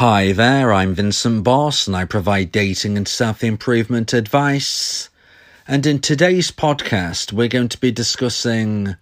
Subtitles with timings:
[0.00, 5.08] Hi there, I'm Vincent Boss and I provide dating and self improvement advice.
[5.66, 8.96] And in today's podcast, we're going to be discussing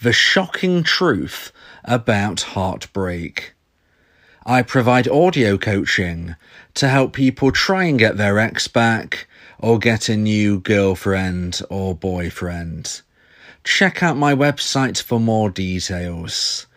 [0.00, 1.50] the shocking truth
[1.82, 3.54] about heartbreak.
[4.46, 6.36] I provide audio coaching
[6.74, 9.26] to help people try and get their ex back
[9.58, 13.00] or get a new girlfriend or boyfriend.
[13.64, 16.67] Check out my website for more details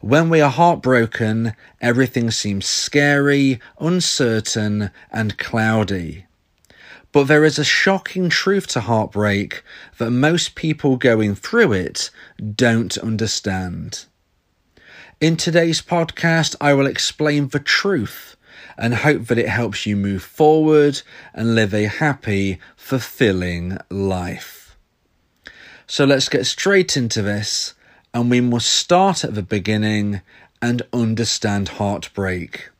[0.00, 6.26] When we are heartbroken, everything seems scary, uncertain, and cloudy.
[7.10, 9.64] But there is a shocking truth to heartbreak
[9.96, 12.10] that most people going through it
[12.54, 14.04] don't understand.
[15.20, 18.36] In today's podcast, I will explain the truth
[18.78, 21.02] and hope that it helps you move forward
[21.34, 24.76] and live a happy, fulfilling life.
[25.86, 27.74] So let's get straight into this,
[28.14, 30.20] and we must start at the beginning
[30.62, 32.70] and understand heartbreak.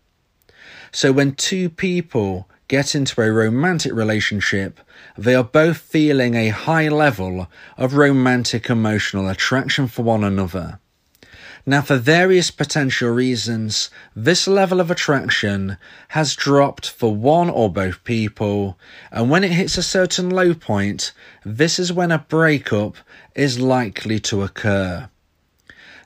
[0.92, 4.80] So, when two people get into a romantic relationship,
[5.16, 10.78] they are both feeling a high level of romantic emotional attraction for one another.
[11.69, 15.77] Now, for various potential reasons, this level of attraction
[16.08, 18.78] has dropped for one or both people,
[19.12, 21.12] and when it hits a certain low point,
[21.44, 22.96] this is when a breakup
[23.34, 25.11] is likely to occur.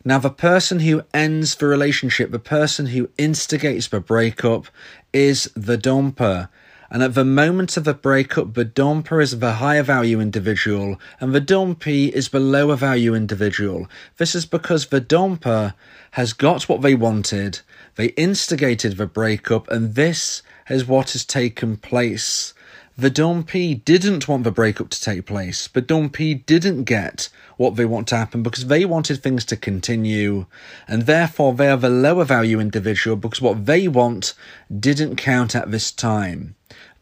[0.05, 4.67] Now, the person who ends the relationship, the person who instigates the breakup,
[5.13, 6.49] is the dumper,
[6.93, 11.35] and at the moment of the breakup, the dumper is the higher value individual and
[11.35, 13.89] the dumpee is the lower value individual.
[14.19, 15.73] This is because the dumper
[16.13, 17.61] has got what they wanted,
[17.95, 22.53] they instigated the breakup, and this is what has taken place.
[22.97, 25.67] The Dumpee didn't want the breakup to take place.
[25.67, 30.45] The Dumpee didn't get what they want to happen because they wanted things to continue,
[30.87, 34.35] and therefore they are the lower value individual because what they want
[34.79, 36.55] didn't count at this time.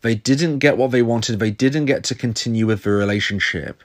[0.03, 3.83] They didn't get what they wanted, they didn't get to continue with the relationship.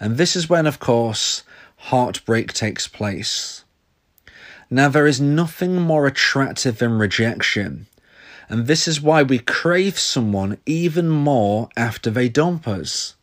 [0.00, 1.44] And this is when, of course,
[1.76, 3.64] heartbreak takes place.
[4.70, 7.86] Now, there is nothing more attractive than rejection.
[8.48, 13.14] And this is why we crave someone even more after they dump us.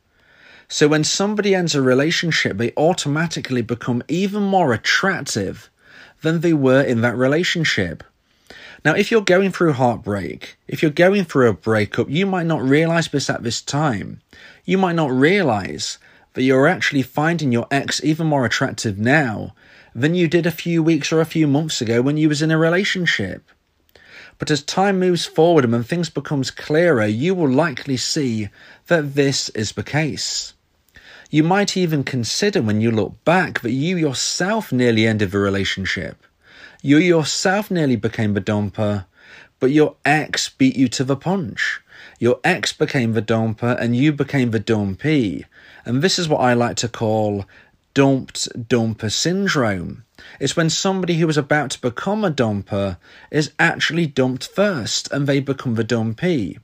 [0.68, 5.70] So when somebody ends a relationship, they automatically become even more attractive
[6.22, 8.04] than they were in that relationship.
[8.86, 12.62] Now, if you're going through heartbreak, if you're going through a breakup, you might not
[12.62, 14.22] realize this at this time.
[14.64, 15.98] You might not realize
[16.34, 19.54] that you're actually finding your ex even more attractive now
[19.94, 22.52] than you did a few weeks or a few months ago when you was in
[22.52, 23.44] a relationship.
[24.38, 28.48] But as time moves forward and when things becomes clearer, you will likely see
[28.88, 30.54] that this is the case.
[31.30, 36.24] You might even consider when you look back that you yourself nearly ended the relationship.
[36.82, 39.06] You yourself nearly became the dumper,
[39.60, 41.82] but your ex beat you to the punch.
[42.20, 45.44] Your ex became the dumper and you became the dumpee.
[45.84, 47.44] And this is what I like to call
[47.94, 50.06] dumped dumper syndrome.
[50.40, 52.96] It's when somebody who is about to become a dumper
[53.30, 56.60] is actually dumped first and they become the dumpee.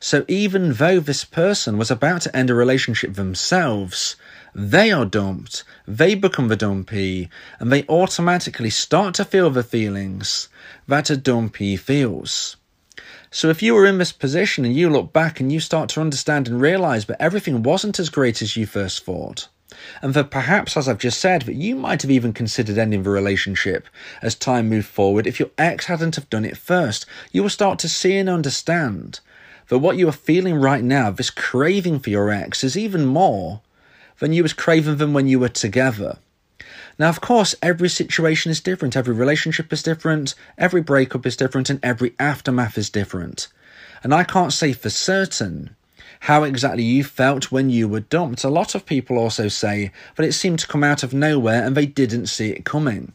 [0.00, 4.16] So even though this person was about to end a relationship themselves,
[4.54, 7.28] they are dumped, they become the dumpee,
[7.58, 10.48] and they automatically start to feel the feelings
[10.86, 12.56] that a dumpee feels.
[13.30, 16.02] So if you were in this position and you look back and you start to
[16.02, 19.48] understand and realize that everything wasn't as great as you first thought,
[20.02, 23.10] and that perhaps, as I've just said, that you might have even considered ending the
[23.10, 23.88] relationship
[24.20, 27.78] as time moved forward if your ex hadn't have done it first, you will start
[27.78, 29.20] to see and understand
[29.68, 33.60] that what you are feeling right now, this craving for your ex, is even more
[34.18, 36.18] than you was craving them when you were together.
[36.98, 41.70] Now, of course, every situation is different, every relationship is different, every breakup is different,
[41.70, 43.48] and every aftermath is different.
[44.02, 45.74] And I can't say for certain
[46.20, 48.44] how exactly you felt when you were dumped.
[48.44, 51.76] A lot of people also say that it seemed to come out of nowhere and
[51.76, 53.12] they didn't see it coming.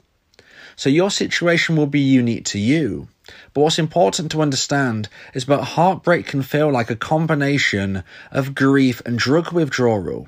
[0.75, 3.07] So your situation will be unique to you.
[3.53, 9.01] But what's important to understand is that heartbreak can feel like a combination of grief
[9.05, 10.27] and drug withdrawal.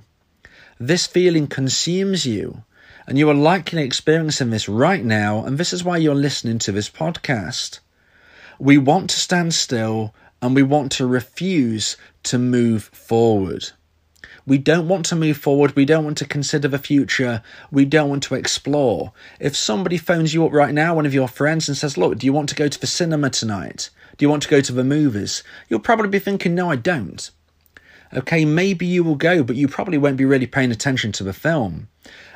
[0.80, 2.63] this feeling consumes you.
[3.06, 6.72] And you are likely experiencing this right now, and this is why you're listening to
[6.72, 7.80] this podcast.
[8.60, 13.72] We want to stand still and we want to refuse to move forward.
[14.45, 15.75] We don't want to move forward.
[15.75, 17.44] We don't want to consider the future.
[17.71, 19.12] We don't want to explore.
[19.39, 22.25] If somebody phones you up right now, one of your friends, and says, Look, do
[22.25, 23.89] you want to go to the cinema tonight?
[24.18, 25.44] Do you want to go to the movies?
[25.69, 27.30] You'll probably be thinking, No, I don't.
[28.13, 31.33] Okay, maybe you will go, but you probably won't be really paying attention to the
[31.33, 31.88] film.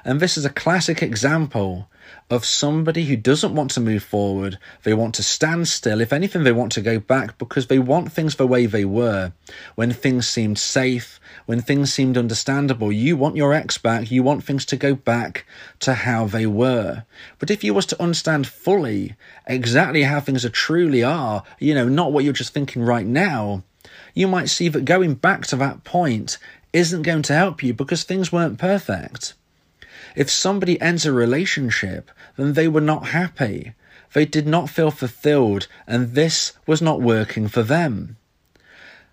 [0.05, 1.89] And this is a classic example
[2.29, 4.57] of somebody who doesn't want to move forward.
[4.83, 6.01] They want to stand still.
[6.01, 9.31] If anything, they want to go back because they want things the way they were.
[9.75, 14.11] When things seemed safe, when things seemed understandable, you want your ex back.
[14.11, 15.45] You want things to go back
[15.79, 17.05] to how they were.
[17.39, 19.15] But if you was to understand fully
[19.47, 23.63] exactly how things are truly are, you know, not what you're just thinking right now,
[24.13, 26.37] you might see that going back to that point
[26.71, 29.33] isn't going to help you because things weren't perfect.
[30.15, 33.73] If somebody ends a relationship, then they were not happy.
[34.13, 38.17] They did not feel fulfilled, and this was not working for them.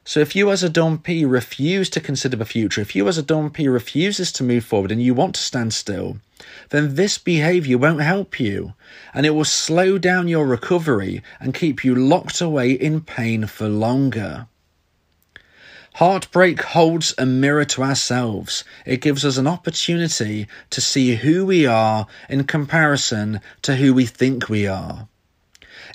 [0.05, 3.23] So if you as a dumpee refuse to consider the future, if you as a
[3.23, 6.19] dumpee refuses to move forward and you want to stand still,
[6.71, 8.75] then this behavior won't help you
[9.15, 13.69] and it will slow down your recovery and keep you locked away in pain for
[13.69, 14.47] longer.
[16.01, 18.65] Heartbreak holds a mirror to ourselves.
[18.87, 24.07] It gives us an opportunity to see who we are in comparison to who we
[24.07, 25.09] think we are.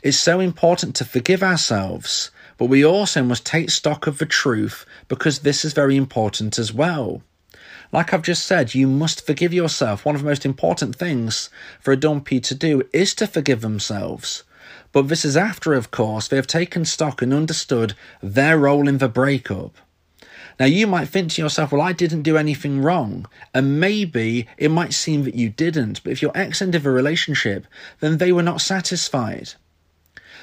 [0.03, 2.29] It's so important to forgive ourselves,
[2.59, 6.71] but we also must take stock of the truth because this is very important as
[6.71, 7.23] well.
[7.91, 10.05] Like I've just said, you must forgive yourself.
[10.05, 11.49] One of the most important things
[11.79, 14.43] for a dumpee to do is to forgive themselves.
[14.91, 18.99] But this is after, of course, they have taken stock and understood their role in
[18.99, 19.75] the breakup.
[20.59, 23.27] Now, you might think to yourself, well, I didn't do anything wrong.
[23.53, 26.03] And maybe it might seem that you didn't.
[26.03, 27.67] But if your ex ended a relationship,
[27.99, 29.53] then they were not satisfied.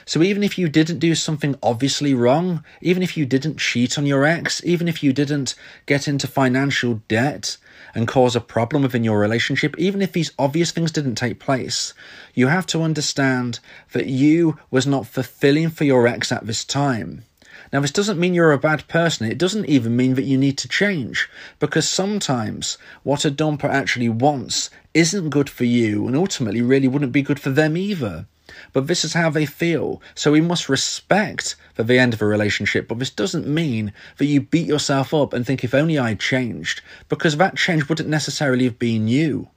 [0.04, 4.06] So even if you didn't do something obviously wrong, even if you didn't cheat on
[4.06, 5.54] your ex, even if you didn't
[5.86, 7.56] get into financial debt
[7.94, 11.94] and cause a problem within your relationship, even if these obvious things didn't take place,
[12.34, 13.60] you have to understand
[13.92, 17.24] that you was not fulfilling for your ex at this time.
[17.72, 19.30] Now, this doesn't mean you're a bad person.
[19.30, 21.28] It doesn't even mean that you need to change,
[21.58, 27.12] because sometimes what a dumper actually wants isn't good for you and ultimately really wouldn't
[27.12, 28.26] be good for them either.
[28.74, 30.02] But this is how they feel.
[30.14, 32.88] So we must respect the end of a relationship.
[32.88, 36.82] But this doesn't mean that you beat yourself up and think, if only I changed,
[37.08, 39.48] because that change wouldn't necessarily have been you.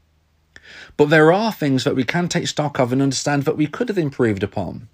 [0.96, 3.90] But there are things that we can take stock of and understand that we could
[3.90, 4.88] have improved upon.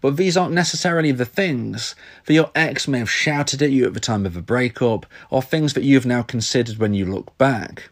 [0.00, 1.94] But these aren't necessarily the things
[2.26, 5.42] that your ex may have shouted at you at the time of a breakup, or
[5.42, 7.90] things that you've now considered when you look back.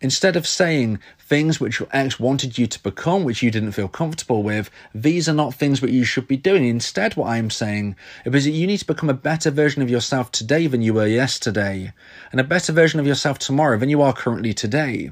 [0.00, 3.88] Instead of saying things which your ex wanted you to become, which you didn't feel
[3.88, 6.64] comfortable with, these are not things that you should be doing.
[6.64, 10.30] Instead, what I'm saying is that you need to become a better version of yourself
[10.30, 11.92] today than you were yesterday,
[12.30, 15.10] and a better version of yourself tomorrow than you are currently today.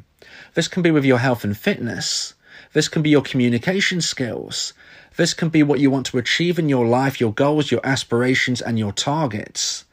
[0.54, 2.34] This can be with your health and fitness.
[2.72, 4.72] This can be your communication skills.
[5.16, 8.60] This can be what you want to achieve in your life, your goals, your aspirations,
[8.60, 9.86] and your targets.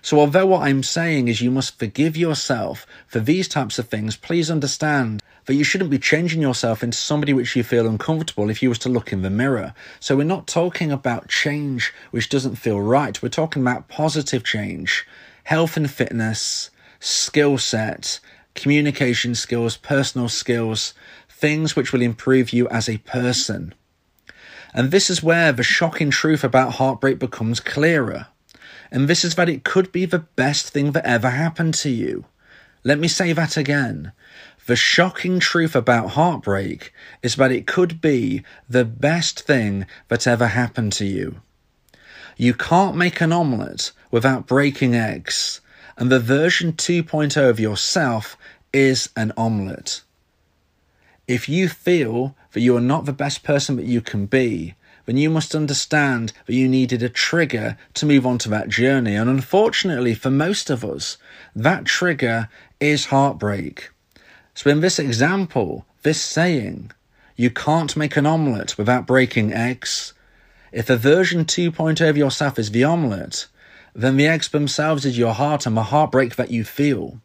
[0.00, 4.16] So, although what I'm saying is you must forgive yourself for these types of things,
[4.16, 8.62] please understand that you shouldn't be changing yourself into somebody which you feel uncomfortable if
[8.62, 9.74] you was to look in the mirror.
[10.00, 13.20] So, we're not talking about change which doesn't feel right.
[13.22, 15.06] We're talking about positive change,
[15.44, 18.18] health and fitness, skill set,
[18.54, 20.94] communication skills, personal skills,
[21.28, 23.74] things which will improve you as a person.
[24.72, 28.28] And this is where the shocking truth about heartbreak becomes clearer.
[28.90, 32.24] And this is that it could be the best thing that ever happened to you.
[32.82, 34.12] Let me say that again.
[34.66, 40.46] The shocking truth about heartbreak is that it could be the best thing that ever
[40.46, 41.40] happened to you.
[42.36, 45.60] You can't make an omelette without breaking eggs,
[45.96, 48.36] and the version 2.0 of yourself
[48.72, 50.02] is an omelette.
[51.30, 54.74] If you feel that you are not the best person that you can be,
[55.06, 59.14] then you must understand that you needed a trigger to move on to that journey.
[59.14, 61.18] And unfortunately, for most of us,
[61.54, 62.48] that trigger
[62.80, 63.90] is heartbreak.
[64.54, 66.90] So, in this example, this saying,
[67.36, 70.12] you can't make an omelette without breaking eggs.
[70.72, 73.46] If a version 2.0 of yourself is the omelette,
[73.94, 77.20] then the eggs themselves is your heart and the heartbreak that you feel.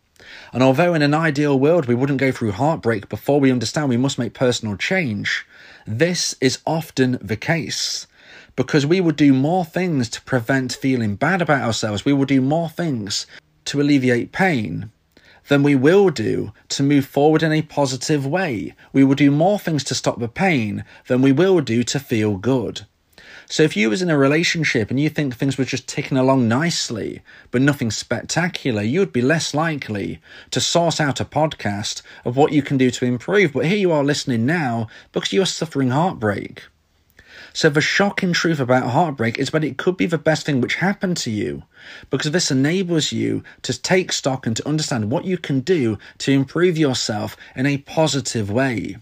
[0.54, 3.98] And although in an ideal world we wouldn't go through heartbreak before we understand we
[3.98, 5.46] must make personal change,
[5.86, 8.08] this is often the case.
[8.56, 12.42] Because we would do more things to prevent feeling bad about ourselves, we will do
[12.42, 13.28] more things
[13.66, 14.92] to alleviate pain
[15.48, 18.74] than we will do to move forward in a positive way.
[18.94, 22.38] We will do more things to stop the pain than we will do to feel
[22.38, 22.86] good.
[23.48, 26.48] So if you was in a relationship and you think things were just ticking along
[26.48, 27.22] nicely,
[27.52, 32.52] but nothing spectacular, you would be less likely to source out a podcast of what
[32.52, 33.54] you can do to improve.
[33.54, 36.64] But here you are listening now because you are suffering heartbreak.
[37.54, 40.76] So the shocking truth about heartbreak is that it could be the best thing which
[40.76, 41.64] happened to you
[42.10, 46.32] because this enables you to take stock and to understand what you can do to
[46.32, 48.98] improve yourself in a positive way.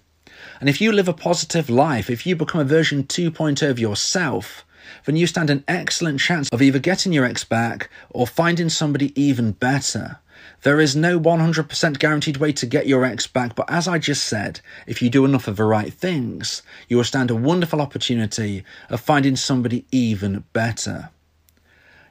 [0.63, 4.65] And if you live a positive life, if you become a version 2.0 of yourself,
[5.03, 9.11] then you stand an excellent chance of either getting your ex back or finding somebody
[9.21, 10.19] even better.
[10.61, 14.23] There is no 100% guaranteed way to get your ex back, but as I just
[14.23, 18.63] said, if you do enough of the right things, you will stand a wonderful opportunity
[18.89, 21.09] of finding somebody even better.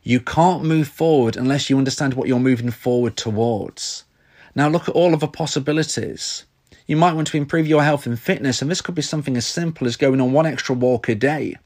[0.02, 4.04] You can't move forward unless you understand what you're moving forward towards.
[4.54, 6.44] Now look at all of the possibilities.
[6.86, 9.46] You might want to improve your health and fitness, and this could be something as
[9.46, 11.56] simple as going on one extra walk a day.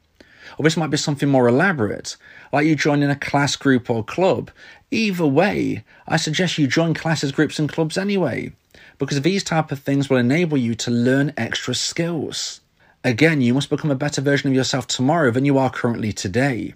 [0.58, 2.16] Or this might be something more elaborate,
[2.52, 4.50] like you joining a class group or club.
[4.90, 8.52] Either way, I suggest you join classes, groups, and clubs anyway,
[8.98, 12.60] because these type of things will enable you to learn extra skills.
[13.02, 16.74] Again, you must become a better version of yourself tomorrow than you are currently today.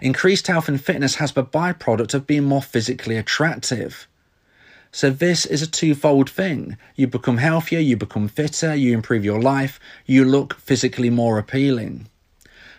[0.00, 4.08] Increased health and fitness has the byproduct of being more physically attractive.
[4.94, 6.76] So this is a twofold thing.
[6.94, 12.06] You become healthier, you become fitter, you improve your life, you look physically more appealing.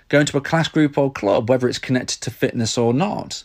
[0.07, 3.43] Going to a class group or club, whether it's connected to fitness or not,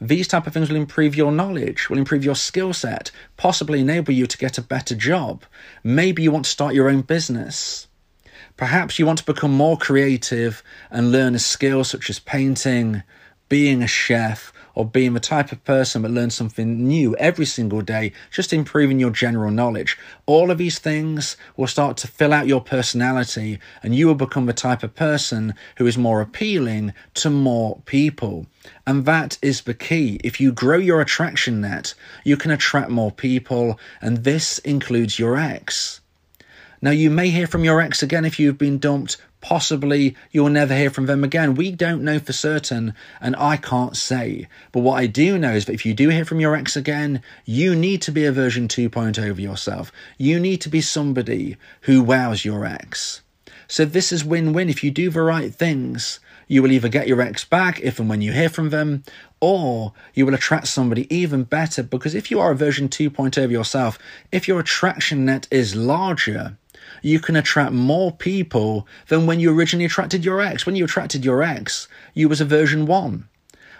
[0.00, 4.14] these type of things will improve your knowledge, will improve your skill set, possibly enable
[4.14, 5.42] you to get a better job.
[5.82, 7.88] Maybe you want to start your own business.
[8.56, 10.62] Perhaps you want to become more creative
[10.92, 13.02] and learn a skill such as painting,
[13.52, 17.82] being a chef, or being the type of person that learns something new every single
[17.82, 19.98] day, just improving your general knowledge.
[20.24, 24.46] All of these things will start to fill out your personality, and you will become
[24.46, 28.46] the type of person who is more appealing to more people.
[28.86, 30.18] And that is the key.
[30.24, 31.92] If you grow your attraction net,
[32.24, 36.00] you can attract more people, and this includes your ex.
[36.82, 40.74] Now, you may hear from your ex again if you've been dumped, Possibly you'll never
[40.74, 41.56] hear from them again.
[41.56, 44.46] We don't know for certain, and I can't say.
[44.70, 47.22] But what I do know is that if you do hear from your ex again,
[47.44, 49.90] you need to be a version 2.0 of yourself.
[50.16, 53.22] You need to be somebody who wows your ex.
[53.66, 54.68] So this is win-win.
[54.68, 58.08] If you do the right things, you will either get your ex back if and
[58.08, 59.02] when you hear from them,
[59.40, 63.50] or you will attract somebody even better because if you are a version 2.0 of
[63.50, 63.98] yourself,
[64.30, 66.58] if your attraction net is larger,
[67.02, 70.66] you can attract more people than when you originally attracted your ex.
[70.66, 73.28] When you attracted your ex, you was a version 1.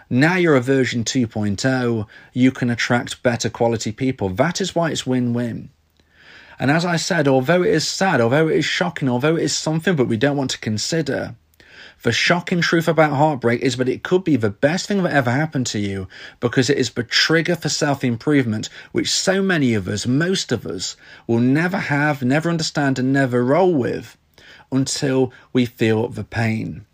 [0.09, 4.29] Now you're a version 2.0, you can attract better quality people.
[4.29, 5.69] That is why it's win-win.
[6.59, 9.55] And as I said, although it is sad, although it is shocking, although it is
[9.55, 11.35] something but we don't want to consider,
[12.03, 15.31] the shocking truth about heartbreak is that it could be the best thing that ever
[15.31, 16.07] happened to you
[16.41, 20.65] because it is the trigger for self improvement, which so many of us, most of
[20.65, 24.17] us, will never have, never understand, and never roll with
[24.69, 26.85] until we feel the pain.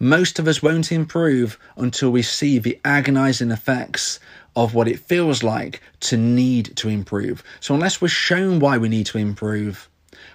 [0.00, 4.18] Most of us won't improve until we see the agonizing effects
[4.56, 7.44] of what it feels like to need to improve.
[7.60, 9.88] So, unless we're shown why we need to improve,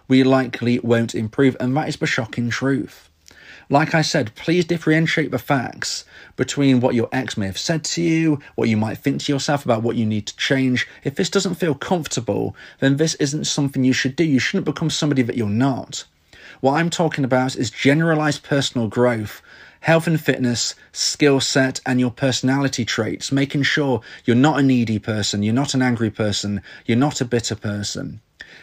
[0.07, 3.09] we likely won't improve, and that is the shocking truth.
[3.69, 6.05] Like I said, please differentiate the facts
[6.35, 9.63] between what your ex may have said to you, what you might think to yourself
[9.63, 10.87] about what you need to change.
[11.03, 14.23] If this doesn't feel comfortable, then this isn't something you should do.
[14.23, 16.05] You shouldn't become somebody that you're not.
[16.59, 19.41] What I'm talking about is generalized personal growth,
[19.81, 24.99] health and fitness, skill set, and your personality traits, making sure you're not a needy
[24.99, 28.21] person, you're not an angry person, you're not a bitter person.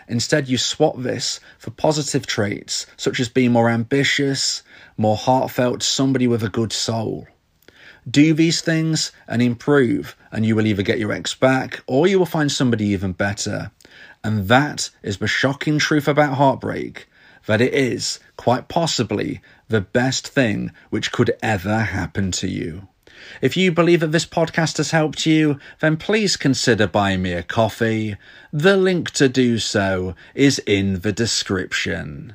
[0.08, 4.62] Instead, you swap this for positive traits, such as being more ambitious,
[5.00, 7.26] more heartfelt, somebody with a good soul.
[8.08, 12.18] Do these things and improve, and you will either get your ex back or you
[12.18, 13.70] will find somebody even better.
[14.22, 17.08] And that is the shocking truth about heartbreak
[17.46, 22.86] that it is, quite possibly, the best thing which could ever happen to you.
[23.40, 27.42] If you believe that this podcast has helped you, then please consider buying me a
[27.42, 28.16] coffee.
[28.52, 32.34] The link to do so is in the description.